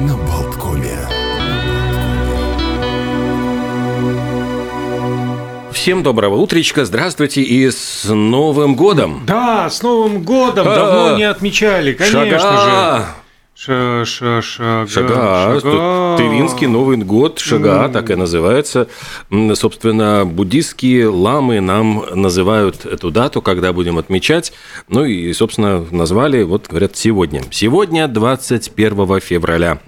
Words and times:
на 0.00 0.16
Болткоме. 0.16 0.98
Всем 5.72 6.02
доброго 6.02 6.36
утречка, 6.36 6.84
здравствуйте 6.84 7.42
и 7.42 7.70
с 7.70 8.04
Новым 8.08 8.74
годом! 8.76 9.22
Да, 9.26 9.70
с 9.70 9.82
Новым 9.82 10.22
годом! 10.22 10.66
А, 10.68 10.74
Давно 10.74 11.16
не 11.16 11.24
отмечали, 11.24 11.92
конечно 11.92 12.58
же. 13.00 13.25
Ша 13.58 14.04
ша 14.04 14.42
шага, 14.42 14.86
Шага, 14.86 15.60
шага. 15.60 16.16
Тывинский 16.18 16.66
Новый 16.66 16.98
год, 16.98 17.38
Шага, 17.38 17.88
так 17.88 18.10
и 18.10 18.14
называется. 18.14 18.86
Собственно, 19.54 20.26
буддистские 20.26 21.08
ламы 21.08 21.60
нам 21.60 22.04
называют 22.14 22.84
эту 22.84 23.10
дату, 23.10 23.40
когда 23.40 23.72
будем 23.72 23.96
отмечать. 23.96 24.52
Ну 24.88 25.06
и, 25.06 25.32
собственно, 25.32 25.86
назвали, 25.90 26.42
вот 26.42 26.66
говорят, 26.68 26.96
сегодня. 26.96 27.42
Сегодня 27.50 28.08
21 28.08 29.20
февраля. 29.20 29.80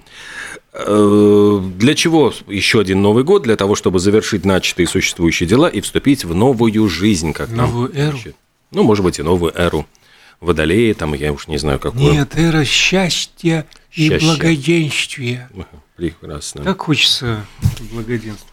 Э, 0.73 1.59
Для 1.77 1.93
чего 1.93 2.33
еще 2.47 2.79
один 2.79 3.03
Новый 3.03 3.23
год? 3.23 3.43
Для 3.43 3.55
того, 3.55 3.75
чтобы 3.75 3.99
завершить 3.99 4.45
начатые 4.45 4.87
существующие 4.87 5.47
дела 5.47 5.67
и 5.69 5.79
вступить 5.81 6.25
в 6.25 6.33
новую 6.33 6.89
жизнь, 6.89 7.33
как 7.33 7.49
нам 7.51 7.67
Новую 7.69 7.95
эру? 7.95 8.17
учат. 8.17 8.35
Ну, 8.71 8.81
может 8.81 9.03
быть, 9.05 9.19
и 9.19 9.23
новую 9.23 9.53
эру. 9.55 9.85
Водолеи, 10.41 10.93
там, 10.93 11.13
я 11.13 11.33
уж 11.33 11.47
не 11.47 11.57
знаю, 11.57 11.79
какую. 11.79 12.13
Нет, 12.13 12.37
эра 12.37 12.63
счастья 12.63 13.65
и 13.91 14.09
благоденствия. 14.17 15.49
Прекрасно. 15.97 16.63
Так 16.63 16.81
хочется 16.81 17.45
благоденствовать. 17.91 18.49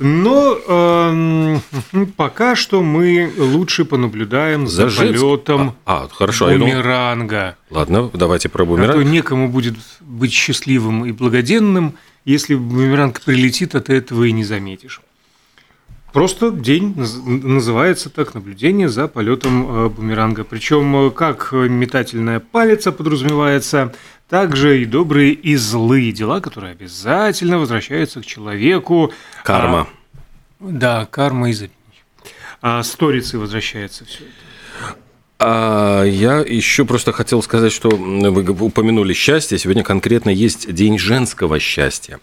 Но 0.00 0.58
эм, 0.66 1.62
пока 2.16 2.56
что 2.56 2.82
мы 2.82 3.30
лучше 3.36 3.84
понаблюдаем 3.84 4.66
за, 4.66 4.88
За 4.88 4.98
полетом 4.98 5.76
А, 5.84 6.04
а, 6.04 6.08
хорошо. 6.08 6.50
я 6.50 6.58
думал- 6.58 6.72
бумеранга. 6.72 7.56
Ладно, 7.70 8.10
давайте 8.12 8.48
про 8.48 8.64
А 8.64 8.66
то 8.66 8.70
бумеранг. 8.72 9.04
некому 9.06 9.48
будет 9.48 9.76
быть 10.00 10.32
счастливым 10.32 11.04
и 11.06 11.12
благоденным, 11.12 11.94
если 12.24 12.54
бумеранг 12.56 13.20
прилетит, 13.20 13.74
а 13.76 13.80
ты 13.80 13.92
этого 13.94 14.24
и 14.24 14.32
не 14.32 14.42
заметишь. 14.44 15.00
Просто 16.14 16.52
день 16.52 16.94
наз- 16.96 17.20
называется 17.24 18.08
так 18.08 18.34
наблюдение 18.34 18.88
за 18.88 19.08
полетом 19.08 19.66
э, 19.68 19.88
бумеранга. 19.88 20.44
Причем 20.44 21.10
как 21.10 21.50
метательная 21.50 22.38
палица 22.38 22.92
подразумевается, 22.92 23.92
так 24.28 24.54
же 24.54 24.80
и 24.80 24.84
добрые 24.84 25.32
и 25.32 25.56
злые 25.56 26.12
дела, 26.12 26.40
которые 26.40 26.70
обязательно 26.70 27.58
возвращаются 27.58 28.20
к 28.20 28.26
человеку. 28.26 29.12
Карма. 29.42 29.88
А, 30.60 30.64
да, 30.70 31.06
карма 31.06 31.50
и 31.50 31.52
забвение. 31.52 31.74
А 32.62 32.80
сторицей 32.84 33.40
возвращается 33.40 34.04
все 34.04 34.22
это. 34.22 34.32
А 35.46 36.04
я 36.04 36.38
еще 36.38 36.86
просто 36.86 37.12
хотел 37.12 37.42
сказать, 37.42 37.70
что 37.70 37.90
вы 37.90 38.50
упомянули 38.64 39.12
счастье. 39.12 39.58
Сегодня 39.58 39.82
конкретно 39.82 40.30
есть 40.30 40.72
День 40.72 40.98
женского 40.98 41.60
счастья. 41.60 42.18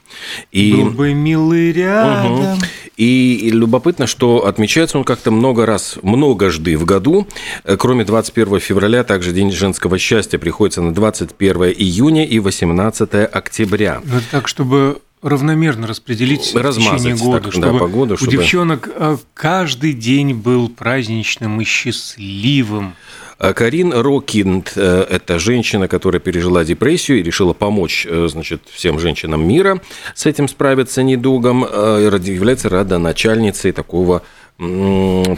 И, 0.51 0.73
Был 0.73 0.89
бы 0.89 1.13
милый 1.13 1.71
рядом. 1.71 2.31
Мгм. 2.31 2.59
и, 2.97 3.35
и 3.35 3.51
любопытно, 3.51 4.07
что 4.07 4.47
отмечается 4.47 4.97
он 4.97 5.03
как-то 5.03 5.29
много 5.29 5.67
раз, 5.67 5.99
многожды 6.01 6.75
в 6.77 6.85
году. 6.85 7.27
Э, 7.63 7.77
Кроме 7.77 8.05
21 8.05 8.59
февраля, 8.59 9.03
также 9.03 9.33
День 9.33 9.51
женского 9.51 9.99
счастья 9.99 10.39
приходится 10.39 10.81
на 10.81 10.91
21 10.91 11.75
июня 11.77 12.25
и 12.25 12.39
18 12.39 13.13
октября. 13.31 14.01
Это 14.03 14.23
так, 14.31 14.47
чтобы 14.47 14.99
равномерно 15.21 15.87
распределить 15.87 16.53
в 16.53 16.57
Размазать 16.57 16.99
течение 16.99 17.17
года, 17.17 17.43
так, 17.43 17.53
да, 17.53 17.67
чтобы, 17.67 17.79
по 17.79 17.87
году, 17.87 18.13
у 18.15 18.17
чтобы- 18.17 18.31
девчонок 18.31 18.89
э, 18.93 19.17
каждый 19.33 19.93
день 19.93 20.33
был 20.33 20.69
праздничным 20.69 21.61
и 21.61 21.63
счастливым. 21.63 22.95
А 23.37 23.53
Карин 23.53 23.91
Рокинд– 23.91 24.73
это 24.75 25.39
женщина, 25.39 25.87
которая 25.87 26.19
пережила 26.19 26.63
депрессию 26.63 27.19
и 27.19 27.23
решила 27.23 27.53
помочь 27.53 28.05
э, 28.07 28.27
значит, 28.29 28.61
всем 28.71 28.99
женщинам 28.99 29.47
мира 29.47 29.81
с 30.13 30.27
этим 30.27 30.47
справиться 30.47 31.01
недугом, 31.01 31.65
э, 31.65 32.19
является 32.23 32.69
родоначальницей 32.69 33.71
такого 33.71 34.21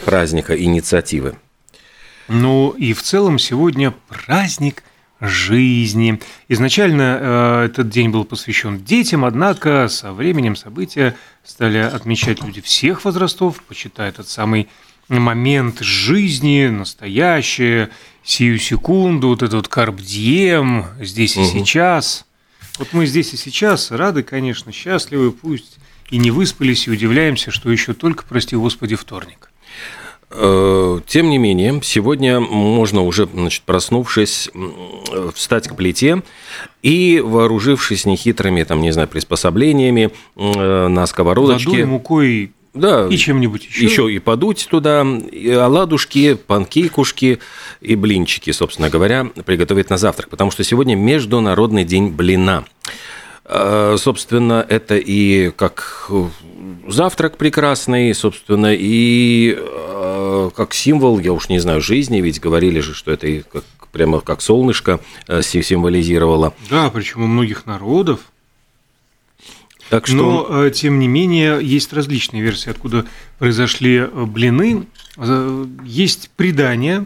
праздника, 0.04 0.54
инициативы. 0.54 1.36
Ну 2.28 2.70
и 2.70 2.92
в 2.92 3.02
целом 3.02 3.38
сегодня 3.38 3.94
праздник 4.08 4.82
жизни. 5.20 6.20
Изначально 6.48 7.18
э, 7.20 7.64
этот 7.66 7.88
день 7.88 8.10
был 8.10 8.24
посвящен 8.24 8.78
детям, 8.84 9.24
однако 9.24 9.88
со 9.88 10.12
временем 10.12 10.56
события 10.56 11.16
стали 11.44 11.78
отмечать 11.78 12.42
люди 12.42 12.60
всех 12.60 13.04
возрастов, 13.04 13.62
почитая 13.62 14.08
этот 14.10 14.28
самый 14.28 14.68
момент 15.08 15.80
жизни, 15.80 16.66
настоящее, 16.66 17.90
сию 18.22 18.58
секунду, 18.58 19.28
вот 19.28 19.42
этот 19.42 19.68
карп 19.68 20.00
дием, 20.00 20.86
здесь 21.00 21.36
и 21.36 21.40
Мгм. 21.40 21.48
сейчас. 21.50 22.24
Вот 22.78 22.88
мы 22.92 23.06
здесь 23.06 23.32
и 23.34 23.36
сейчас 23.36 23.90
рады, 23.90 24.22
конечно, 24.22 24.72
счастливы, 24.72 25.30
пусть 25.30 25.76
и 26.10 26.16
не 26.16 26.30
выспались, 26.30 26.86
и 26.86 26.90
удивляемся, 26.90 27.50
что 27.50 27.70
еще 27.70 27.92
только, 27.94 28.24
прости 28.24 28.56
господи, 28.56 28.94
вторник. 28.96 29.50
Э, 30.36 31.00
Тем 31.06 31.30
не 31.30 31.38
менее, 31.38 31.80
сегодня 31.82 32.40
можно 32.40 33.02
уже, 33.02 33.26
значит, 33.32 33.62
проснувшись, 33.62 34.50
м, 34.54 34.72
встать 35.34 35.68
к 35.68 35.76
плите 35.76 36.22
и, 36.82 37.22
вооружившись 37.24 38.04
нехитрыми, 38.04 38.62
там, 38.64 38.80
не 38.82 38.90
знаю, 38.92 39.08
приспособлениями 39.08 40.10
э, 40.36 40.88
на 40.88 41.06
сковородочке... 41.06 41.70
Водой, 41.70 41.84
мукой 41.84 42.52
Да, 42.74 43.06
и 43.08 43.16
чем-нибудь 43.16 43.64
еще. 43.66 43.84
еще 43.84 44.12
и 44.12 44.18
подуть 44.18 44.66
туда, 44.68 45.06
и 45.30 45.50
оладушки, 45.50 46.34
панкейкушки 46.34 47.38
и 47.80 47.94
блинчики, 47.94 48.50
собственно 48.50 48.90
говоря, 48.90 49.26
приготовить 49.46 49.90
на 49.90 49.96
завтрак, 49.98 50.28
потому 50.30 50.50
что 50.50 50.64
сегодня 50.64 50.96
Международный 50.96 51.84
день 51.84 52.08
блина. 52.08 52.64
Э, 53.44 53.96
Собственно, 53.98 54.64
это 54.68 54.96
и 54.96 55.50
как 55.50 56.10
завтрак 56.88 57.36
прекрасный, 57.36 58.14
собственно, 58.14 58.74
и 58.74 59.54
э, 59.56 60.50
как 60.56 60.72
символ, 60.74 61.18
я 61.18 61.32
уж 61.32 61.48
не 61.48 61.58
знаю, 61.58 61.80
жизни, 61.80 62.20
ведь 62.20 62.40
говорили 62.40 62.80
же, 62.80 62.94
что 62.94 63.10
это 63.12 63.26
и 63.26 63.42
как, 63.42 63.64
прямо 63.92 64.20
как 64.20 64.40
солнышко 64.40 65.00
э, 65.28 65.42
си- 65.42 65.62
символизировало. 65.62 66.54
Да, 66.70 66.90
причем 66.90 67.22
у 67.22 67.26
многих 67.26 67.66
народов. 67.66 68.20
Так 69.90 70.06
что... 70.06 70.16
Но, 70.16 70.64
э, 70.64 70.70
тем 70.70 70.98
не 70.98 71.06
менее, 71.08 71.58
есть 71.62 71.92
различные 71.92 72.42
версии, 72.42 72.70
откуда 72.70 73.04
произошли 73.38 73.96
э, 73.98 74.06
блины. 74.24 74.86
Э, 75.18 75.66
Есть 75.84 76.30
предания, 76.36 77.04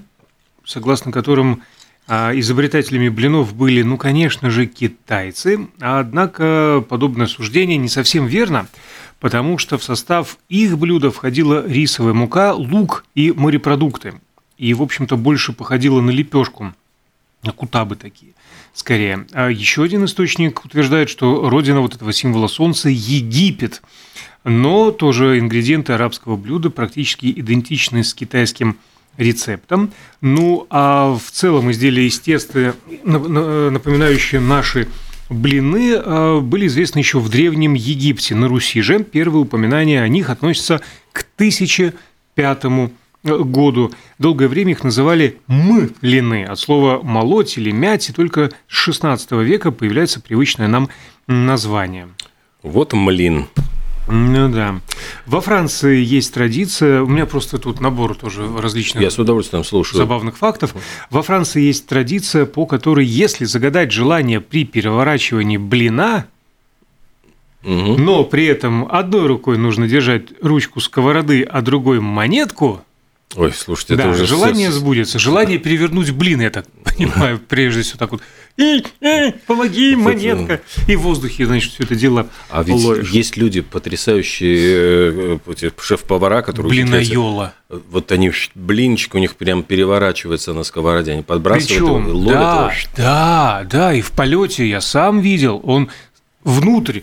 согласно 0.65 1.11
которым 1.11 1.63
изобретателями 2.09 3.11
блинов 3.11 3.55
были, 3.55 3.83
ну, 3.83 3.97
конечно 3.97 4.51
же, 4.51 4.67
китайцы. 4.67 5.69
Однако 5.79 6.85
подобное 6.89 7.27
суждение 7.27 7.77
не 7.77 7.89
совсем 7.89 8.27
верно, 8.27 8.67
потому 9.21 9.59
что 9.59 9.77
в 9.77 9.85
состав 9.85 10.39
их 10.49 10.79
блюда 10.79 11.11
входила 11.11 11.67
рисовая 11.67 12.15
мука, 12.15 12.55
лук 12.55 13.05
и 13.15 13.33
морепродукты. 13.33 14.15
И, 14.57 14.73
в 14.75 14.83
общем-то, 14.83 15.17
больше 15.17 15.53
походило 15.53 16.01
на 16.01 16.11
лепешку, 16.11 16.73
на 17.43 17.53
кутабы 17.53 17.95
такие, 17.97 18.33
скорее. 18.75 19.27
А 19.33 19.49
еще 19.49 19.85
один 19.85 20.05
источник 20.05 20.65
утверждает, 20.65 21.09
что 21.09 21.49
родина 21.49 21.81
вот 21.81 21.95
этого 21.95 22.13
символа 22.13 22.49
солнца– 22.49 22.89
Египет. 22.91 23.83
Но 24.45 24.93
тоже 24.93 25.39
ингредиенты 25.39 25.93
арабского 25.93 26.37
блюда 26.37 26.71
практически 26.71 27.27
идентичны 27.27 28.03
с 28.03 28.15
китайским 28.15 28.79
рецептом. 29.19 29.93
Ну, 30.23 30.67
а 30.71 31.15
в 31.15 31.31
целом 31.31 31.71
изделия 31.71 32.07
из 32.07 32.19
теста, 32.19 32.75
на- 33.05 33.19
на- 33.19 33.71
напоминающие 33.71 34.41
наши 34.41 34.89
блины, 35.29 35.93
э, 35.95 36.41
были 36.41 36.67
известны 36.69 37.01
еще 37.01 37.19
в 37.19 37.29
Древнем 37.29 37.75
Египте. 37.75 38.35
На 38.35 38.49
Руси 38.49 38.81
же 38.81 39.05
первые 39.05 39.43
упоминания 39.43 40.01
о 40.03 40.09
них 40.09 40.31
относятся 40.31 40.81
к 41.13 41.25
1005 41.37 42.93
году. 43.25 43.93
Долгое 44.19 44.49
время 44.49 44.73
их 44.73 44.85
называли 44.85 45.39
млины, 45.49 46.45
от 46.45 46.59
слова 46.59 47.03
«молоть» 47.03 47.59
или 47.59 47.71
«мять», 47.73 48.09
и 48.09 48.13
только 48.13 48.53
с 48.69 48.89
XVI 48.89 49.45
века 49.45 49.71
появляется 49.73 50.21
привычное 50.21 50.69
нам 50.69 50.89
название. 51.27 52.09
Вот 52.63 52.93
млин. 52.93 53.47
Ну 54.11 54.49
да. 54.49 54.81
Во 55.27 55.41
Франции 55.41 56.03
есть 56.03 56.33
традиция, 56.33 57.03
у 57.03 57.07
меня 57.07 57.27
просто 57.27 57.59
тут 57.59 57.81
набор 57.81 58.15
тоже 58.17 58.49
различных 58.59 59.03
Я 59.03 59.11
с 59.11 59.19
удовольствием 59.19 59.65
слушаю. 59.65 59.99
забавных 59.99 60.39
фактов. 60.39 60.75
Во 61.11 61.23
Франции 61.23 61.63
есть 61.63 61.87
традиция, 61.87 62.47
по 62.47 62.65
которой, 62.67 63.05
если 63.05 63.45
загадать 63.45 63.93
желание 63.93 64.41
при 64.41 64.65
переворачивании 64.65 65.59
блина, 65.59 66.27
Мгм. 67.63 68.03
но 68.05 68.25
при 68.25 68.47
этом 68.47 68.87
одной 68.91 69.27
рукой 69.27 69.59
нужно 69.59 69.87
держать 69.89 70.23
ручку 70.43 70.81
сковороды, 70.81 71.43
а 71.43 71.61
другой 71.61 72.01
монетку, 72.01 72.83
Ой, 73.37 73.53
слушайте, 73.53 73.95
да, 73.95 74.05
это 74.05 74.13
уже 74.13 74.27
желание 74.27 74.71
все... 74.71 74.79
сбудется. 74.79 75.19
Желание 75.19 75.59
перевернуть 75.59 76.11
блин, 76.13 76.41
я 76.41 76.51
так 76.51 76.67
понимаю, 76.85 77.39
прежде 77.39 77.83
всего 77.83 77.99
так 77.99 78.13
вот. 78.13 78.23
Эй, 78.57 78.85
эй, 79.01 79.33
помоги, 79.47 79.95
монетка. 79.95 80.61
И 80.89 80.97
в 80.97 81.03
воздухе, 81.03 81.47
значит, 81.47 81.73
все 81.73 81.85
это 81.85 81.95
дело 81.95 82.29
А 82.51 82.63
ведь 82.63 82.75
ловишь. 82.75 83.11
есть 83.11 83.37
люди 83.37 83.61
потрясающие, 83.61 85.39
э, 85.47 85.71
шеф-повара, 85.79 86.43
которые... 86.43 86.71
Блинайола. 86.71 87.55
Вот 87.69 88.11
они, 88.11 88.33
блинчик 88.55 89.15
у 89.15 89.19
них 89.19 89.37
прям 89.37 89.63
переворачивается 89.63 90.55
на 90.55 90.65
сковороде, 90.65 91.13
они 91.13 91.23
подбрасывают 91.23 91.71
его, 91.71 91.99
Причем, 92.01 92.17
ловят 92.17 92.41
да, 92.41 92.73
его. 92.73 92.91
да, 92.97 93.67
да, 93.71 93.95
и 93.95 94.01
в 94.01 94.11
полете 94.11 94.67
я 94.69 94.81
сам 94.81 95.21
видел, 95.21 95.61
он 95.63 95.91
внутрь 96.43 97.01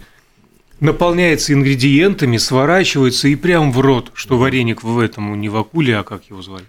наполняется 0.80 1.54
ингредиентами, 1.54 2.38
сворачивается 2.38 3.28
и 3.28 3.36
прям 3.36 3.72
в 3.72 3.80
рот, 3.80 4.12
что 4.14 4.38
вареник 4.38 4.84
в 4.84 5.00
этом 5.00 5.40
не 5.40 5.50
в 5.50 5.58
акуле, 5.58 5.98
а 5.98 6.04
как 6.04 6.24
его 6.30 6.42
звали. 6.42 6.66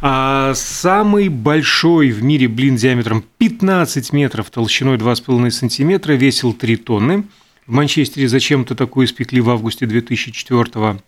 А 0.00 0.52
самый 0.54 1.28
большой 1.28 2.10
в 2.10 2.22
мире 2.22 2.48
блин 2.48 2.76
диаметром 2.76 3.24
15 3.38 4.12
метров, 4.12 4.50
толщиной 4.50 4.96
2,5 4.96 5.50
сантиметра, 5.50 6.12
весил 6.12 6.52
3 6.52 6.76
тонны. 6.76 7.24
В 7.66 7.72
Манчестере 7.72 8.28
зачем-то 8.28 8.74
такое 8.74 9.06
испекли 9.06 9.40
в 9.40 9.50
августе 9.50 9.86
2004 9.86 10.64
года. 10.74 11.02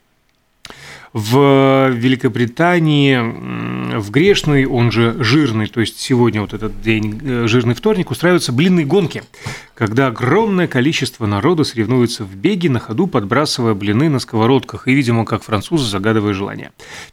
В 1.12 1.90
Великобритании 1.90 3.18
в 3.98 4.10
грешный, 4.12 4.64
он 4.66 4.92
же 4.92 5.16
жирный, 5.18 5.66
то 5.66 5.80
есть 5.80 5.98
сегодня 5.98 6.40
вот 6.40 6.54
этот 6.54 6.80
день, 6.82 7.20
э, 7.22 7.46
жирный 7.48 7.74
вторник, 7.74 8.12
устраиваются 8.12 8.52
блинные 8.52 8.86
гонки, 8.86 9.24
когда 9.74 10.06
огромное 10.06 10.68
количество 10.68 11.26
народа 11.26 11.64
соревнуется 11.64 12.22
в 12.22 12.36
беге, 12.36 12.70
на 12.70 12.78
ходу 12.78 13.08
подбрасывая 13.08 13.74
блины 13.74 14.08
на 14.08 14.20
сковородках 14.20 14.86
и, 14.86 14.94
видимо, 14.94 15.24
как 15.24 15.42
французы, 15.42 15.90
загадывая 15.90 16.32
желание. 16.32 16.70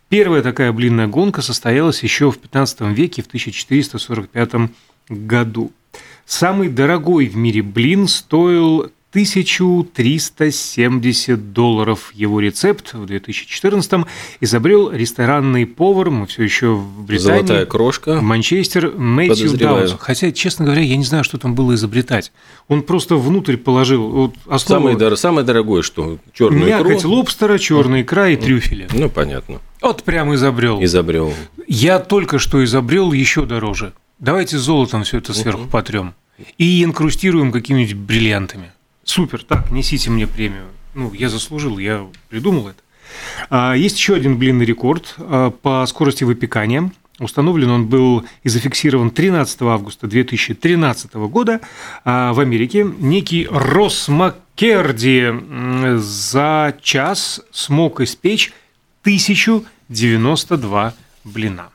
Первая 0.10 0.44
такая 0.44 0.72
блинная 0.72 1.08
гонка 1.08 1.42
состоялась 1.42 2.04
еще 2.04 2.32
в 2.32 2.38
15 2.38 2.82
веке, 2.96 3.24
в 3.24 3.28
1445 3.28 4.70
году. 5.10 5.72
Самый 6.28 6.70
дорогой 6.70 7.28
в 7.28 7.36
мире 7.36 7.64
блин 7.64 8.08
стоил 8.08 8.92
1370 9.24 11.54
долларов. 11.54 12.12
Его 12.14 12.40
рецепт 12.40 12.94
в 12.94 13.06
2014 13.06 14.06
изобрел 14.42 14.92
ресторанный 14.92 15.66
повар, 15.66 16.10
мы 16.10 16.26
все 16.28 16.44
еще 16.44 16.74
в 16.74 17.04
Британии. 17.04 17.38
Золотая 17.40 17.66
крошка. 17.66 18.22
Манчестер 18.22 18.92
Мэтью. 18.96 19.58
Даунс. 19.58 19.96
Хотя, 20.00 20.32
честно 20.32 20.66
говоря, 20.66 20.82
я 20.82 20.96
не 20.98 21.04
знаю, 21.04 21.24
что 21.24 21.38
там 21.38 21.56
было 21.56 21.74
изобретать. 21.76 22.32
Он 22.68 22.84
просто 22.84 23.16
внутрь 23.16 23.58
положил 23.58 24.08
вот 24.10 24.36
основу 24.48 24.90
Самое, 24.90 24.98
дор- 24.98 25.18
самое 25.18 25.46
дорогое, 25.46 25.82
что 25.82 26.18
черную 26.34 26.68
мякоть 26.68 27.00
икру. 27.02 27.12
лобстера, 27.12 27.58
черная 27.58 28.02
икра 28.04 28.30
и 28.30 28.36
трюфели. 28.36 28.88
Ну, 28.94 29.10
понятно. 29.10 29.60
Вот 29.82 30.04
прям 30.04 30.34
изобрел. 30.36 30.84
Изобрел. 30.84 31.34
Я 31.68 32.00
только 32.00 32.40
что 32.40 32.64
изобрел 32.64 33.12
еще 33.14 33.46
дороже. 33.46 33.94
Давайте 34.20 34.58
золотом 34.58 35.04
все 35.04 35.20
это 35.20 35.34
сверху 35.34 35.68
потрем 35.68 36.14
и 36.58 36.84
инкрустируем 36.84 37.52
какими-нибудь 37.52 37.94
бриллиантами. 37.96 38.72
Супер, 39.08 39.42
так, 39.44 39.72
несите 39.72 40.12
мне 40.12 40.28
премию. 40.28 40.66
Ну, 40.94 41.14
я 41.14 41.30
заслужил, 41.30 41.78
я 41.78 42.06
придумал 42.30 42.68
это. 42.68 42.82
А, 43.50 43.74
Есть 43.74 43.98
еще 43.98 44.16
один 44.16 44.38
блинный 44.38 44.66
рекорд 44.66 45.16
а, 45.18 45.50
по 45.50 45.86
скорости 45.88 46.26
выпекания. 46.26 46.92
Установлен 47.18 47.72
он 47.72 47.88
был 47.88 48.26
и 48.44 48.50
зафиксирован 48.50 49.10
13 49.10 49.62
августа 49.62 50.08
2013 50.08 51.14
года 51.16 51.62
а, 52.04 52.34
в 52.34 52.42
Америке. 52.42 52.84
Некий 52.84 53.48
Росс 53.50 54.10
Маккерди 54.10 55.34
за 55.98 56.78
час 56.82 57.42
смог 57.52 58.02
испечь 58.02 58.52
1092 59.04 60.94
блина. 61.24 61.70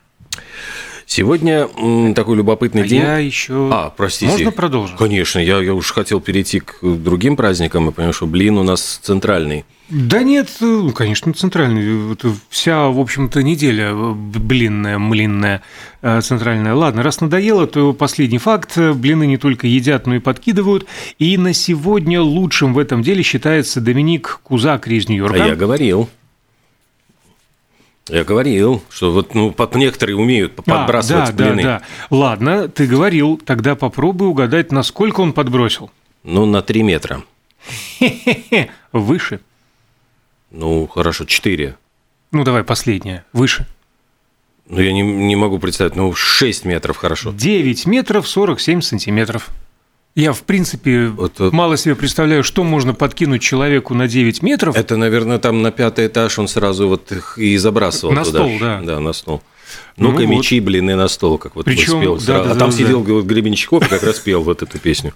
Сегодня 1.14 1.68
м, 1.76 2.14
такой 2.14 2.38
любопытный 2.38 2.84
А 2.84 2.86
день. 2.86 3.02
я 3.02 3.18
еще... 3.18 3.68
А, 3.70 3.92
простите. 3.94 4.32
Можно 4.32 4.50
продолжить? 4.50 4.96
Конечно, 4.96 5.40
я, 5.40 5.58
я 5.58 5.74
уж 5.74 5.92
хотел 5.92 6.20
перейти 6.20 6.60
к 6.60 6.78
другим 6.82 7.36
праздникам, 7.36 7.86
и 7.90 7.92
понимаю, 7.92 8.14
что 8.14 8.26
блин 8.26 8.56
у 8.56 8.62
нас 8.62 8.98
центральный. 9.02 9.66
Да 9.90 10.22
нет, 10.22 10.48
ну, 10.60 10.90
конечно, 10.92 11.34
центральный. 11.34 12.16
Вся, 12.48 12.88
в 12.88 12.98
общем-то, 12.98 13.42
неделя 13.42 13.90
э, 13.92 14.12
блинная, 14.14 14.98
млинная, 14.98 15.60
э, 16.00 16.22
центральная. 16.22 16.72
Ладно, 16.72 17.02
раз 17.02 17.20
надоело, 17.20 17.66
то 17.66 17.92
последний 17.92 18.38
факт. 18.38 18.78
Блины 18.78 19.26
не 19.26 19.36
только 19.36 19.66
едят, 19.66 20.06
но 20.06 20.14
и 20.14 20.18
подкидывают. 20.18 20.86
И 21.18 21.36
на 21.36 21.52
сегодня 21.52 22.22
лучшим 22.22 22.72
в 22.72 22.78
этом 22.78 23.02
деле 23.02 23.22
считается 23.22 23.82
Доминик 23.82 24.40
Кузак 24.44 24.88
из 24.88 25.06
А 25.08 25.12
Нью-Йорка. 25.12 25.36
я 25.36 25.56
говорил. 25.56 26.08
Я 28.08 28.24
говорил, 28.24 28.82
что 28.90 29.12
вот 29.12 29.34
ну, 29.34 29.52
под- 29.52 29.74
некоторые 29.76 30.16
умеют 30.16 30.54
А, 30.58 30.62
подбрасывать 30.62 31.34
да, 31.36 31.44
блины. 31.46 31.62
да, 31.62 31.78
да. 31.78 32.16
Ладно, 32.16 32.68
ты 32.68 32.86
говорил, 32.86 33.36
тогда 33.44 33.76
попробуй 33.76 34.28
угадать, 34.28 34.72
насколько 34.72 35.20
он 35.20 35.32
подбросил. 35.32 35.90
Ну, 36.24 36.44
на 36.46 36.62
3 36.62 36.82
метра. 36.82 37.22
Хе-хе-хе, 37.98 38.70
выше. 38.92 39.40
Ну, 40.50 40.86
хорошо, 40.88 41.24
4. 41.24 41.76
Ну, 42.32 42.44
давай 42.44 42.64
последнее, 42.64 43.24
выше. 43.32 43.66
Ну, 44.68 44.80
я 44.80 44.92
не, 44.92 45.02
не 45.02 45.36
могу 45.36 45.58
представить, 45.58 45.94
ну, 45.96 46.12
6 46.14 46.64
метров 46.64 46.96
хорошо. 46.96 47.32
9 47.32 47.86
метров 47.86 48.26
47 48.28 48.80
сантиметров. 48.80 49.48
Я, 50.14 50.32
в 50.34 50.42
принципе, 50.42 51.06
Вот, 51.06 51.38
вот. 51.38 51.52
мало 51.54 51.76
себе 51.78 51.94
представляю, 51.94 52.44
что 52.44 52.64
можно 52.64 52.92
подкинуть 52.92 53.40
человеку 53.40 53.94
на 53.94 54.08
9 54.08 54.42
метров. 54.42 54.76
Это, 54.76 54.96
наверное, 54.96 55.38
там 55.38 55.62
на 55.62 55.70
пятый 55.70 56.06
этаж 56.06 56.38
он 56.38 56.48
сразу 56.48 56.86
вот 56.88 57.10
их 57.12 57.38
и 57.38 57.56
забрасывал 57.56 58.12
На 58.14 58.22
туда. 58.24 58.38
стол, 58.40 58.52
да. 58.60 58.80
Да, 58.82 59.00
на 59.00 59.12
стол. 59.14 59.42
Ну-ка, 59.96 60.20
Ну 60.20 60.26
вот. 60.26 60.36
мечи, 60.36 60.60
блины 60.60 60.96
на 60.96 61.08
стол, 61.08 61.38
как 61.38 61.56
вот 61.56 61.64
Причём, 61.64 62.00
спел. 62.00 62.18
да, 62.18 62.44
да, 62.44 62.50
а 62.52 62.54
там 62.56 62.70
да, 62.70 62.76
сидел 62.76 63.02
вот 63.02 63.24
Гребенщиков 63.24 63.86
и 63.86 63.88
как 63.88 64.02
раз 64.02 64.18
пел 64.18 64.42
вот 64.42 64.62
эту 64.62 64.78
песню. 64.78 65.14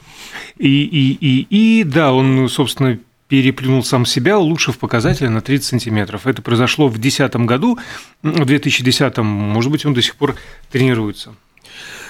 И, 0.56 0.84
и, 0.84 1.12
и, 1.20 1.80
и, 1.80 1.84
да, 1.84 2.14
он, 2.14 2.48
собственно, 2.48 2.98
переплюнул 3.28 3.84
сам 3.84 4.06
себя, 4.06 4.38
улучшив 4.38 4.78
показатель 4.78 5.28
на 5.28 5.42
30 5.42 5.66
сантиметров. 5.66 6.26
Это 6.26 6.40
произошло 6.40 6.88
в 6.88 6.92
2010 6.98 7.36
году, 7.46 7.78
в 8.22 8.44
2010, 8.46 9.18
может 9.18 9.70
быть, 9.70 9.84
он 9.84 9.92
до 9.92 10.00
сих 10.00 10.16
пор 10.16 10.36
тренируется. 10.70 11.34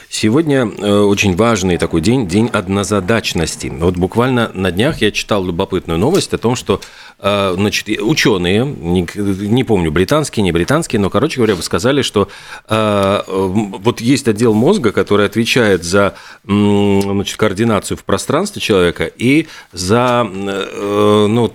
Сегодня 0.08 0.67
э, 0.67 0.99
очень 1.00 1.37
важный 1.37 1.79
такой 1.79 2.00
день, 2.00 2.26
день 2.26 2.49
однозадачности. 2.53 3.73
Вот 3.76 3.97
буквально 3.97 4.50
на 4.55 4.70
днях 4.70 5.03
я 5.03 5.11
читал 5.11 5.44
любопытную 5.44 5.99
новость 5.99 6.32
о 6.32 6.38
том, 6.38 6.56
что 6.56 6.81
э, 7.19 7.55
значит, 7.56 7.88
ученые, 8.00 8.64
не, 8.64 9.06
не 9.17 9.64
помню, 9.64 9.91
британские, 9.91 10.44
не 10.44 10.53
британские, 10.53 11.00
но, 11.00 11.11
короче 11.11 11.37
говоря, 11.37 11.56
сказали, 11.61 12.03
что 12.03 12.29
э, 12.69 13.23
вот 13.26 14.00
есть 14.00 14.29
отдел 14.29 14.55
мозга, 14.55 14.93
который 14.93 15.26
отвечает 15.26 15.85
за 15.85 16.14
значит, 16.44 17.37
координацию 17.37 17.97
в 17.97 18.05
пространстве 18.05 18.61
человека 18.61 19.05
и 19.05 19.47
за 19.73 20.25
ну, 20.25 21.52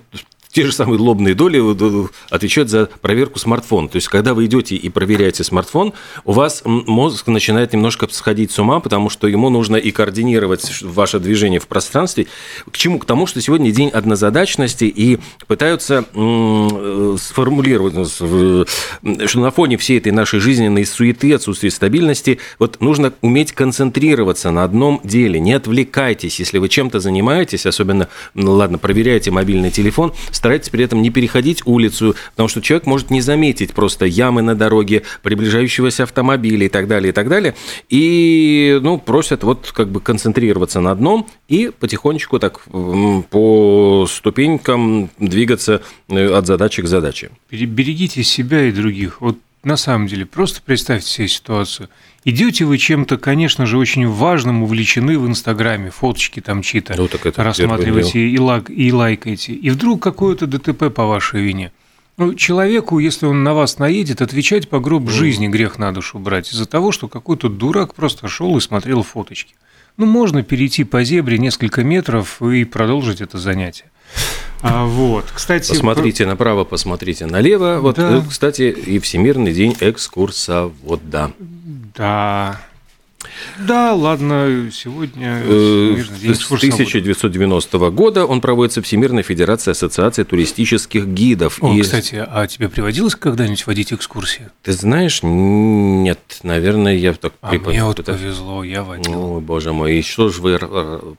те 0.51 0.65
же 0.65 0.71
самые 0.71 0.99
лобные 0.99 1.33
доли 1.33 1.59
э, 1.59 2.07
отвечают 2.29 2.69
за 2.69 2.89
проверку 3.01 3.39
смартфона. 3.39 3.87
То 3.87 3.95
есть, 3.95 4.07
когда 4.07 4.33
вы 4.33 4.45
идете 4.45 4.75
и 4.75 4.89
проверяете 4.89 5.43
смартфон, 5.43 5.93
у 6.25 6.33
вас 6.33 6.63
мозг 6.65 7.27
начинает 7.27 7.73
немножко 7.73 8.07
сходить 8.11 8.51
с 8.51 8.59
ума, 8.59 8.79
потому 8.79 9.09
что 9.09 9.27
ему 9.27 9.49
нужно 9.49 9.77
и 9.77 9.91
координировать 9.91 10.81
ваше 10.81 11.19
движение 11.19 11.59
в 11.59 11.67
пространстве. 11.67 12.27
К 12.69 12.77
чему? 12.77 12.99
К 12.99 13.05
тому, 13.05 13.27
что 13.27 13.41
сегодня 13.41 13.71
день 13.71 13.89
однозадачности, 13.89 14.85
и 14.85 15.19
пытаются 15.47 16.05
э, 16.13 17.15
сформулировать, 17.19 18.07
что 18.07 18.65
на 19.39 19.51
фоне 19.51 19.77
всей 19.77 19.97
этой 19.97 20.11
нашей 20.11 20.39
жизненной 20.39 20.85
суеты, 20.85 21.33
отсутствия 21.33 21.71
стабильности, 21.71 22.39
вот 22.59 22.81
нужно 22.81 23.13
уметь 23.21 23.53
концентрироваться 23.53 24.51
на 24.51 24.63
одном 24.63 24.99
деле. 25.03 25.39
Не 25.39 25.53
отвлекайтесь, 25.53 26.39
если 26.39 26.57
вы 26.57 26.69
чем-то 26.69 26.99
занимаетесь, 26.99 27.65
особенно, 27.65 28.09
ну, 28.33 28.53
ладно, 28.53 28.77
проверяете 28.77 29.31
мобильный 29.31 29.71
телефон, 29.71 30.13
старайтесь 30.41 30.69
при 30.69 30.83
этом 30.83 31.03
не 31.03 31.11
переходить 31.11 31.61
улицу, 31.65 32.15
потому 32.31 32.49
что 32.49 32.61
человек 32.61 32.87
может 32.87 33.11
не 33.11 33.21
заметить 33.21 33.73
просто 33.73 34.07
ямы 34.07 34.41
на 34.41 34.55
дороге, 34.55 35.03
приближающегося 35.21 36.01
автомобиля 36.03 36.65
и 36.65 36.69
так 36.69 36.87
далее, 36.87 37.09
и 37.09 37.13
так 37.13 37.29
далее. 37.29 37.53
И, 37.89 38.79
ну, 38.81 38.97
просят 38.97 39.43
вот 39.43 39.71
как 39.71 39.89
бы 39.89 40.01
концентрироваться 40.01 40.79
на 40.79 40.89
одном 40.89 41.27
и 41.47 41.69
потихонечку 41.79 42.39
так 42.39 42.61
по 43.29 44.07
ступенькам 44.09 45.11
двигаться 45.19 45.83
э, 46.09 46.33
от 46.33 46.47
задачи 46.47 46.81
к 46.81 46.87
задаче. 46.87 47.29
Бере- 47.51 47.67
Берегите 47.67 48.23
себя 48.23 48.63
и 48.63 48.71
других. 48.71 49.21
Вот 49.21 49.37
на 49.63 49.77
самом 49.77 50.07
деле, 50.07 50.25
просто 50.25 50.61
представьте 50.65 51.07
себе 51.07 51.27
ситуацию. 51.27 51.89
Идете 52.25 52.65
вы 52.65 52.77
чем-то, 52.77 53.17
конечно 53.17 53.65
же, 53.65 53.77
очень 53.77 54.07
важным, 54.07 54.63
увлечены 54.63 55.17
в 55.19 55.27
Инстаграме, 55.27 55.91
фоточки 55.91 56.39
там 56.39 56.61
чьи-то 56.61 56.95
Ну, 56.97 57.07
так 57.07 57.25
это 57.25 57.43
рассматриваете 57.43 58.27
и, 58.27 58.37
лак- 58.37 58.71
и 58.71 58.91
лайкаете, 58.91 59.53
и 59.53 59.69
вдруг 59.69 60.01
какое-то 60.01 60.47
ДТП 60.47 60.91
по 60.93 61.05
вашей 61.05 61.41
вине. 61.41 61.71
Ну, 62.17 62.33
человеку, 62.35 62.99
если 62.99 63.25
он 63.25 63.43
на 63.43 63.53
вас 63.53 63.79
наедет, 63.79 64.21
отвечать 64.21 64.69
по 64.69 64.79
гроб 64.79 65.09
жизни 65.09 65.47
грех 65.47 65.79
на 65.79 65.91
душу 65.93 66.19
брать 66.19 66.51
из-за 66.51 66.65
того, 66.65 66.91
что 66.91 67.07
какой-то 67.07 67.49
дурак 67.49 67.95
просто 67.95 68.27
шел 68.27 68.57
и 68.57 68.61
смотрел 68.61 69.01
фоточки. 69.03 69.55
Ну, 69.97 70.05
можно 70.05 70.43
перейти 70.43 70.83
по 70.83 71.03
зебре 71.03 71.37
несколько 71.37 71.83
метров 71.83 72.41
и 72.41 72.63
продолжить 72.63 73.21
это 73.21 73.37
занятие. 73.37 73.85
А, 74.61 74.85
вот, 74.85 75.25
кстати... 75.33 75.69
Посмотрите 75.69 76.25
направо, 76.25 76.63
посмотрите 76.63 77.25
налево. 77.25 77.79
Вот, 77.79 77.95
да. 77.95 78.17
Э, 78.17 78.21
кстати, 78.27 78.63
и 78.63 78.99
Всемирный 78.99 79.53
день 79.53 79.75
экскурсовода. 79.79 81.31
Да, 81.95 82.61
да, 83.59 83.93
ладно, 83.93 84.69
сегодня 84.71 85.41
э, 85.43 86.03
С 86.33 86.45
1990 86.45 87.89
года 87.91 88.25
он 88.25 88.41
проводится 88.41 88.81
Всемирная 88.81 89.23
Федерация 89.23 89.71
Ассоциации 89.71 90.23
туристических 90.23 91.05
гидов. 91.07 91.59
О, 91.61 91.73
и... 91.73 91.81
кстати, 91.81 92.23
а 92.25 92.47
тебе 92.47 92.69
приводилось 92.69 93.15
когда-нибудь 93.15 93.65
водить 93.67 93.93
экскурсии? 93.93 94.49
Ты 94.63 94.73
знаешь, 94.73 95.21
нет, 95.23 96.19
наверное, 96.43 96.95
я 96.95 97.13
так... 97.13 97.33
А 97.41 97.49
припом... 97.49 97.73
мне 97.73 97.83
вот 97.83 97.99
это... 97.99 98.13
повезло, 98.13 98.63
я 98.63 98.83
водил. 98.83 99.37
О, 99.37 99.39
боже 99.39 99.73
мой, 99.73 99.99
и 99.99 100.01
что 100.01 100.29
же 100.29 100.41
вы 100.41 100.59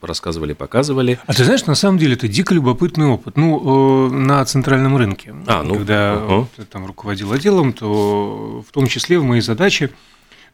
рассказывали, 0.01 0.53
показывали? 0.53 1.19
А 1.27 1.35
ты 1.35 1.45
знаешь, 1.45 1.67
на 1.67 1.75
самом 1.75 1.99
деле 1.99 2.15
это 2.15 2.29
дико 2.29 2.55
любопытный 2.55 3.07
опыт. 3.07 3.37
Ну, 3.37 4.09
на 4.11 4.45
центральном 4.45 4.97
рынке, 4.97 5.35
а, 5.47 5.63
ну, 5.63 5.75
когда 5.75 6.17
угу. 6.17 6.49
ты 6.57 6.65
там 6.65 6.87
руководил 6.87 7.33
отделом, 7.33 7.73
то 7.73 8.65
в 8.69 8.73
том 8.73 8.87
числе 8.87 9.19
в 9.19 9.25
моей 9.25 9.43
задаче 9.43 9.91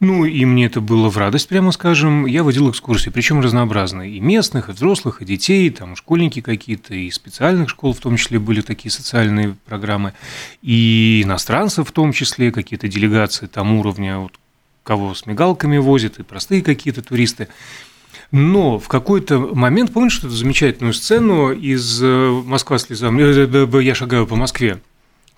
ну, 0.00 0.25
и 0.25 0.45
мне 0.45 0.67
это 0.67 0.81
было 0.81 1.11
в 1.11 1.17
радость, 1.17 1.49
прямо 1.49 1.73
скажем. 1.73 2.25
Я 2.26 2.45
водил 2.45 2.71
экскурсии, 2.71 3.11
причем 3.11 3.40
разнообразные. 3.40 4.12
И 4.12 4.21
местных, 4.21 4.69
и 4.69 4.73
взрослых, 4.73 5.23
и 5.23 5.25
детей, 5.25 5.69
там 5.71 5.97
школьники 5.97 6.40
какие-то, 6.40 6.95
и 6.95 7.11
специальных 7.11 7.69
школ 7.69 7.95
в 7.95 7.99
том 7.99 8.17
числе 8.17 8.38
были 8.38 8.61
такие 8.61 8.93
социальные 8.93 9.57
программы. 9.67 10.12
И 10.62 11.23
иностранцев 11.25 11.88
в 11.88 11.93
том 11.93 12.12
числе, 12.12 12.52
какие-то 12.52 12.87
делегации 12.87 13.47
там 13.47 13.75
уровня, 13.75 14.19
вот, 14.19 14.33
кого 14.85 15.14
с 15.14 15.26
мигалками 15.26 15.78
возят, 15.78 16.21
и 16.21 16.23
простые 16.23 16.62
какие-то 16.62 17.02
туристы. 17.02 17.49
Но 18.31 18.78
в 18.78 18.87
какой-то 18.87 19.38
момент, 19.38 19.93
помнишь 19.93 20.19
эту 20.19 20.31
замечательную 20.31 20.95
сцену 20.95 21.50
из 21.50 22.00
э, 22.02 22.43
«Москва 22.45 22.78
слезам»? 22.78 23.19
Я 23.19 23.95
шагаю 23.97 24.26
по 24.28 24.37
Москве. 24.37 24.81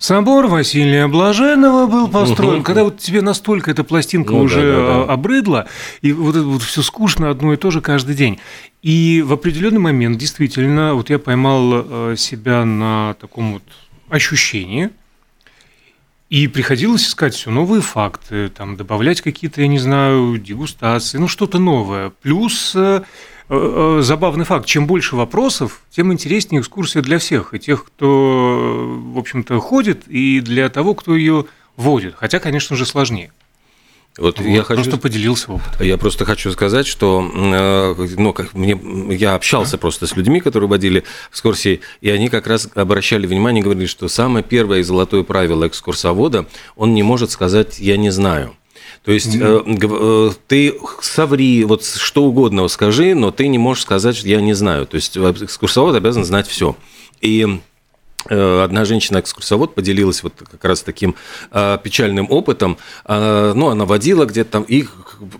Собор 0.01 0.47
Василия 0.47 1.07
Блаженного 1.07 1.85
был 1.85 2.07
построен. 2.07 2.55
Угу. 2.55 2.63
Когда 2.63 2.83
вот 2.85 2.97
тебе 2.97 3.21
настолько 3.21 3.69
эта 3.69 3.83
пластинка 3.83 4.31
ну, 4.31 4.39
уже 4.39 4.59
да, 4.59 4.79
да, 4.79 5.05
да. 5.05 5.13
обрыдла, 5.13 5.67
и 6.01 6.11
вот 6.11 6.35
это 6.35 6.43
вот 6.43 6.63
все 6.63 6.81
скучно 6.81 7.29
одно 7.29 7.53
и 7.53 7.55
то 7.55 7.69
же 7.69 7.81
каждый 7.81 8.15
день. 8.15 8.39
И 8.81 9.23
в 9.23 9.31
определенный 9.31 9.77
момент 9.77 10.17
действительно 10.17 10.95
вот 10.95 11.11
я 11.11 11.19
поймал 11.19 11.85
э, 11.85 12.15
себя 12.17 12.65
на 12.65 13.13
таком 13.21 13.53
вот 13.53 13.63
ощущении, 14.09 14.89
и 16.31 16.47
приходилось 16.47 17.07
искать 17.07 17.35
все 17.35 17.51
новые 17.51 17.83
факты, 17.83 18.49
там, 18.49 18.77
добавлять 18.77 19.21
какие-то, 19.21 19.61
я 19.61 19.67
не 19.67 19.77
знаю, 19.77 20.39
дегустации, 20.39 21.19
ну 21.19 21.27
что-то 21.27 21.59
новое. 21.59 22.09
Плюс 22.23 22.71
э, 22.73 23.03
забавный 23.51 24.45
факт. 24.45 24.65
Чем 24.65 24.87
больше 24.87 25.15
вопросов, 25.15 25.81
тем 25.91 26.13
интереснее 26.13 26.61
экскурсия 26.61 27.01
для 27.01 27.19
всех. 27.19 27.53
И 27.53 27.59
тех, 27.59 27.85
кто, 27.85 29.01
в 29.13 29.17
общем-то, 29.17 29.59
ходит, 29.59 30.07
и 30.07 30.39
для 30.39 30.69
того, 30.69 30.95
кто 30.95 31.15
ее 31.15 31.45
водит. 31.75 32.15
Хотя, 32.17 32.39
конечно 32.39 32.75
же, 32.75 32.85
сложнее. 32.85 33.31
Вот, 34.17 34.39
вот 34.39 34.45
я 34.45 34.63
хочу, 34.63 34.83
просто 34.83 34.99
поделился 34.99 35.53
опытом. 35.53 35.85
Я 35.85 35.97
просто 35.97 36.25
хочу 36.25 36.51
сказать, 36.51 36.85
что 36.85 37.25
э, 37.33 38.07
ну, 38.17 38.33
как 38.33 38.53
мне, 38.53 38.77
я 39.15 39.35
общался 39.35 39.77
а? 39.77 39.79
просто 39.79 40.05
с 40.05 40.17
людьми, 40.17 40.41
которые 40.41 40.69
водили 40.69 41.05
экскурсии, 41.29 41.79
и 42.01 42.09
они 42.09 42.27
как 42.27 42.45
раз 42.45 42.67
обращали 42.75 43.25
внимание, 43.25 43.63
говорили, 43.63 43.85
что 43.85 44.09
самое 44.09 44.43
первое 44.43 44.79
и 44.79 44.83
золотое 44.83 45.23
правило 45.23 45.65
экскурсовода, 45.65 46.45
он 46.75 46.93
не 46.93 47.03
может 47.03 47.31
сказать 47.31 47.79
«я 47.79 47.95
не 47.95 48.09
знаю». 48.09 48.53
То 49.03 49.11
есть 49.11 49.35
mm-hmm. 49.35 50.35
ты 50.47 50.75
соври, 51.01 51.63
вот 51.65 51.83
что 51.83 52.23
угодно 52.23 52.67
скажи, 52.67 53.15
но 53.15 53.31
ты 53.31 53.47
не 53.47 53.57
можешь 53.57 53.83
сказать, 53.83 54.15
что 54.15 54.27
я 54.27 54.41
не 54.41 54.53
знаю. 54.53 54.85
То 54.85 54.95
есть 54.95 55.17
экскурсовод 55.17 55.95
обязан 55.95 56.23
знать 56.23 56.47
все. 56.47 56.75
И 57.19 57.59
э, 58.29 58.63
Одна 58.63 58.85
женщина-экскурсовод 58.85 59.73
поделилась 59.73 60.21
вот 60.21 60.33
как 60.51 60.63
раз 60.63 60.83
таким 60.83 61.15
печальным 61.51 62.27
опытом. 62.29 62.77
Ну, 63.07 63.69
она 63.69 63.85
водила 63.85 64.25
где-то 64.25 64.51
там, 64.51 64.63
и 64.63 64.85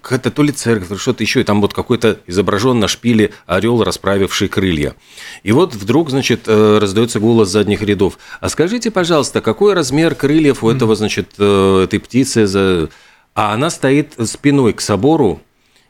какая-то 0.02 0.32
то 0.32 0.42
ли 0.42 0.52
церковь, 0.52 1.00
что-то 1.00 1.24
еще, 1.24 1.42
и 1.42 1.44
там 1.44 1.62
вот 1.62 1.76
какой-то 1.76 2.18
изображен 2.26 2.80
на 2.80 2.88
шпиле 2.88 3.32
орел, 3.46 3.84
расправивший 3.84 4.48
крылья. 4.48 4.96
И 5.44 5.52
вот 5.52 5.76
вдруг, 5.76 6.10
значит, 6.10 6.48
раздается 6.48 7.20
голос 7.20 7.50
задних 7.50 7.84
рядов. 7.84 8.18
А 8.40 8.50
скажите, 8.50 8.90
пожалуйста, 8.90 9.42
какой 9.42 9.76
размер 9.76 10.16
крыльев 10.16 10.64
у 10.64 10.70
этого, 10.70 10.96
значит, 10.96 11.34
этой 11.34 12.00
птицы 12.00 12.48
за 12.48 12.90
а 13.34 13.54
она 13.54 13.70
стоит 13.70 14.14
спиной 14.26 14.74
к 14.74 14.82
собору, 14.82 15.42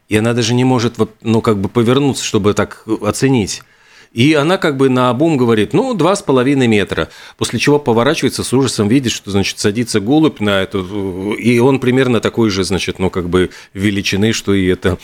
и 0.10 0.18
она 0.18 0.34
даже 0.34 0.54
не 0.54 0.64
может 0.64 0.98
вот, 0.98 1.16
ну, 1.22 1.42
как 1.42 1.60
бы 1.60 1.70
повернуться, 1.70 2.24
чтобы 2.24 2.54
так 2.54 2.84
оценить. 3.02 3.64
И 4.12 4.34
она 4.34 4.58
как 4.58 4.76
бы 4.76 4.90
на 4.90 5.10
обум 5.10 5.38
говорит, 5.38 5.72
ну, 5.72 5.94
два 5.94 6.16
с 6.18 6.22
половиной 6.22 6.68
метра. 6.68 7.08
После 7.38 7.60
чего 7.60 7.80
поворачивается 7.80 8.44
с 8.44 8.52
ужасом, 8.52 8.90
видит, 8.90 9.14
что, 9.14 9.32
значит, 9.32 9.60
садится 9.60 10.02
голубь 10.02 10.42
на 10.42 10.62
эту... 10.62 11.34
И 11.34 11.60
он 11.60 11.80
примерно 11.80 12.20
такой 12.20 12.50
же, 12.50 12.66
значит, 12.66 13.00
ну, 13.00 13.10
как 13.10 13.30
бы 13.30 13.52
величины, 13.74 14.34
что 14.34 14.54
и 14.54 14.66
эта 14.66 14.98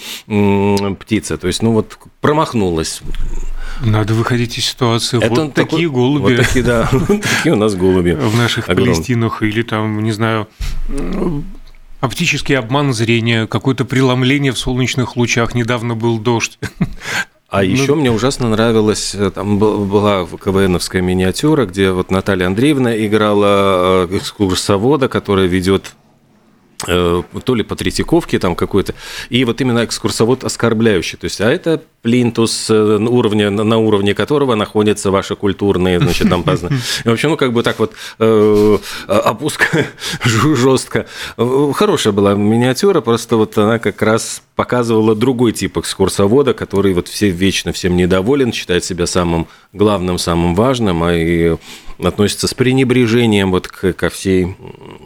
птица. 0.99 1.37
То 1.37 1.47
есть, 1.47 1.61
ну, 1.61 1.71
вот 1.71 1.97
промахнулась. 2.19 3.01
Надо 3.85 4.13
выходить 4.13 4.57
из 4.57 4.65
ситуации. 4.65 5.23
Это 5.23 5.29
вот 5.29 5.53
такие 5.53 5.87
такой, 5.87 6.01
голуби. 6.01 6.35
Вот 6.35 6.45
такие, 6.45 6.65
да, 6.65 6.89
такие 7.07 7.53
у 7.53 7.57
нас 7.57 7.75
голуби. 7.75 8.11
В 8.11 8.35
наших 8.35 8.65
Палестинах 8.65 9.41
или 9.41 9.61
там, 9.61 10.03
не 10.03 10.11
знаю, 10.11 10.49
Оптический 11.99 12.57
обман 12.57 12.93
зрения, 12.93 13.47
какое-то 13.47 13.83
преломление 13.85 14.51
в 14.51 14.57
солнечных 14.57 15.15
лучах. 15.15 15.55
Недавно 15.55 15.95
был 15.95 16.19
дождь. 16.19 16.59
А 17.49 17.59
ну, 17.59 17.63
еще 17.63 17.95
мне 17.95 18.11
ужасно 18.11 18.49
нравилось, 18.49 19.15
э, 19.15 19.31
там 19.31 19.57
была 19.57 20.25
КВНовская 20.25 21.01
миниатюра, 21.01 21.65
где 21.65 21.91
вот 21.91 22.11
Наталья 22.11 22.47
Андреевна 22.47 22.93
играла 22.97 24.05
э, 24.11 24.17
экскурсовода, 24.17 25.07
которая 25.07 25.45
ведет 25.45 25.95
то 26.85 27.55
ли 27.55 27.63
по 27.63 27.75
Третьяковке 27.75 28.39
там 28.39 28.55
какой-то, 28.55 28.93
и 29.29 29.43
вот 29.45 29.61
именно 29.61 29.83
экскурсовод 29.83 30.43
оскорбляющий. 30.43 31.17
То 31.17 31.25
есть, 31.25 31.41
а 31.41 31.49
это 31.51 31.81
плинтус, 32.01 32.69
э, 32.69 32.73
уровня, 32.73 33.49
на 33.49 33.77
уровне 33.77 34.13
которого 34.13 34.55
находятся 34.55 35.11
ваши 35.11 35.35
культурные, 35.35 35.99
значит, 35.99 36.29
там 36.29 36.43
поздно. 36.43 36.69
В 37.03 37.11
общем, 37.11 37.31
ну, 37.31 37.37
как 37.37 37.51
бы 37.51 37.63
так 37.63 37.79
вот 37.79 37.93
э, 38.19 38.77
опуска 39.07 39.85
жестко. 40.23 41.07
Хорошая 41.35 42.13
была 42.13 42.33
миниатюра, 42.35 43.01
просто 43.01 43.37
вот 43.37 43.57
она 43.57 43.79
как 43.79 44.01
раз 44.01 44.41
показывала 44.57 45.13
другой 45.13 45.53
тип 45.53 45.77
экскурсовода, 45.77 46.55
который 46.55 46.95
вот 46.95 47.07
все 47.07 47.29
вечно 47.29 47.71
всем 47.71 47.95
недоволен, 47.95 48.51
считает 48.51 48.83
себя 48.83 49.05
самым 49.05 49.47
главным, 49.71 50.17
самым 50.17 50.55
важным, 50.55 51.03
а 51.03 51.13
и 51.13 51.55
относится 52.03 52.47
с 52.47 52.55
пренебрежением 52.55 53.51
вот 53.51 53.67
к, 53.67 53.93
ко 53.93 54.09
всей 54.09 54.57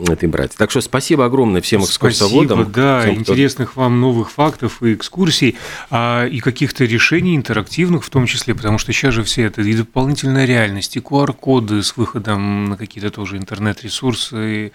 этой 0.07 0.29
братье. 0.29 0.55
Так 0.57 0.71
что 0.71 0.79
спасибо 0.79 1.25
огромное 1.25 1.61
всем 1.61 1.83
экскурсоводам. 1.83 2.59
Спасибо, 2.61 2.73
да, 2.73 3.01
всем, 3.01 3.15
кто... 3.15 3.33
интересных 3.33 3.75
вам 3.75 3.99
новых 3.99 4.31
фактов 4.31 4.81
и 4.81 4.93
экскурсий, 4.93 5.57
а, 5.89 6.25
и 6.25 6.39
каких-то 6.39 6.85
решений 6.85 7.35
интерактивных 7.35 8.05
в 8.05 8.09
том 8.09 8.27
числе, 8.27 8.55
потому 8.55 8.77
что 8.77 8.93
сейчас 8.93 9.13
же 9.13 9.23
все 9.23 9.43
это 9.43 9.61
и 9.61 9.73
дополнительная 9.73 10.45
реальность, 10.45 10.95
и 10.95 11.01
QR-коды 11.01 11.83
с 11.83 11.97
выходом 11.97 12.69
на 12.69 12.77
какие-то 12.77 13.11
тоже 13.11 13.35
интернет-ресурсы, 13.35 14.71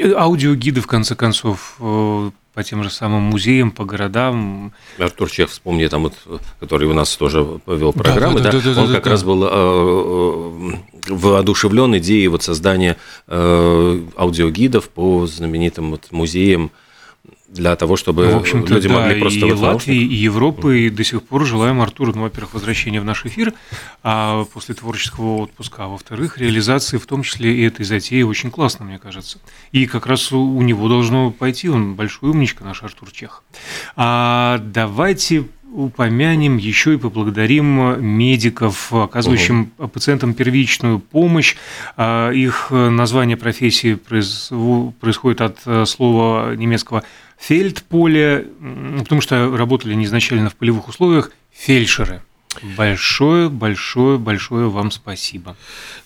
аудиогиды, 0.00 0.80
в 0.80 0.86
конце 0.86 1.14
концов, 1.14 1.76
э, 1.80 2.30
по 2.54 2.62
тем 2.62 2.82
же 2.82 2.90
самым 2.90 3.22
музеям, 3.22 3.70
по 3.70 3.84
городам. 3.84 4.72
Артур 4.98 5.30
Чех, 5.30 5.50
вспомни, 5.50 5.86
там 5.86 6.02
вот, 6.02 6.14
который 6.60 6.86
у 6.86 6.92
нас 6.92 7.16
тоже 7.16 7.44
повел 7.64 7.92
программы, 7.92 8.40
да, 8.40 8.52
да, 8.52 8.60
да, 8.60 8.74
да, 8.74 8.80
он 8.82 8.88
да, 8.88 8.94
как 8.94 9.04
да, 9.04 9.10
раз 9.10 9.24
был 9.24 9.44
э, 9.44 9.48
э, 9.50 11.14
воодушевлен 11.14 11.96
идеей 11.98 12.28
вот 12.28 12.42
создания 12.42 12.96
э, 13.26 14.02
аудиогидов 14.16 14.90
по 14.90 15.26
знаменитым 15.26 15.92
вот 15.92 16.08
музеям 16.10 16.70
для 17.52 17.76
того, 17.76 17.96
чтобы 17.96 18.26
ну, 18.26 18.38
в 18.38 18.40
общем-то, 18.40 18.72
люди 18.74 18.88
да, 18.88 18.94
могли 18.94 19.20
просто... 19.20 19.46
И 19.46 19.52
Латвии, 19.52 20.02
и 20.02 20.14
Европы, 20.14 20.80
и 20.80 20.90
до 20.90 21.04
сих 21.04 21.22
пор 21.22 21.44
желаем 21.44 21.80
Артуру, 21.82 22.12
ну, 22.14 22.22
во-первых, 22.22 22.54
возвращения 22.54 23.00
в 23.00 23.04
наш 23.04 23.26
эфир, 23.26 23.52
а 24.02 24.44
после 24.44 24.74
творческого 24.74 25.42
отпуска, 25.42 25.84
а 25.84 25.88
во-вторых, 25.88 26.38
реализации, 26.38 26.96
в 26.96 27.06
том 27.06 27.22
числе 27.22 27.54
и 27.54 27.62
этой 27.62 27.84
затеи, 27.84 28.22
очень 28.22 28.50
классно, 28.50 28.86
мне 28.86 28.98
кажется. 28.98 29.38
И 29.70 29.86
как 29.86 30.06
раз 30.06 30.32
у 30.32 30.62
него 30.62 30.88
должно 30.88 31.30
пойти, 31.30 31.68
он 31.68 31.94
большой 31.94 32.30
умничка, 32.30 32.64
наш 32.64 32.82
Артур 32.82 33.10
Чех. 33.12 33.42
А 33.96 34.58
давайте 34.64 35.44
упомянем 35.72 36.56
еще 36.56 36.94
и 36.94 36.96
поблагодарим 36.96 38.00
медиков, 38.02 38.92
оказывающим 38.92 39.72
угу. 39.78 39.88
пациентам 39.88 40.34
первичную 40.34 40.98
помощь. 40.98 41.56
А, 41.96 42.30
их 42.30 42.70
название 42.70 43.36
профессии 43.36 43.94
происходит 43.94 45.40
от 45.40 45.58
э, 45.66 45.84
слова 45.86 46.54
немецкого 46.54 47.02
фельдполе, 47.38 48.46
потому 48.98 49.20
что 49.20 49.56
работали 49.56 49.92
они 49.92 50.04
изначально 50.04 50.50
в 50.50 50.54
полевых 50.56 50.88
условиях, 50.88 51.32
фельдшеры. 51.52 52.22
Большое, 52.76 53.48
большое, 53.48 54.18
большое 54.18 54.68
вам 54.68 54.90
спасибо. 54.90 55.56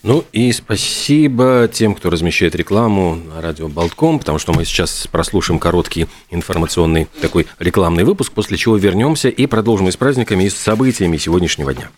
Ну 0.03 0.25
и 0.33 0.53
спасибо 0.53 1.69
тем, 1.73 1.95
кто 1.95 2.09
размещает 2.11 2.55
рекламу 2.55 3.17
на 3.17 3.43
радио 3.43 3.69
Болтком, 3.69 4.19
потому 4.19 4.39
что 4.39 4.53
мы 4.53 4.65
сейчас 4.65 5.09
прослушаем 5.11 5.59
короткий 5.59 6.07
информационный 6.31 7.09
такой 7.21 7.47
рекламный 7.59 8.05
выпуск, 8.05 8.33
после 8.33 8.57
чего 8.57 8.77
вернемся 8.77 9.29
и 9.29 9.47
продолжим 9.47 9.89
и 9.89 9.91
с 9.91 9.97
праздниками, 9.97 10.45
и 10.45 10.51
с 10.51 10.57
событиями 10.57 11.17
сегодняшнего 11.17 11.75
дня. 11.75 11.91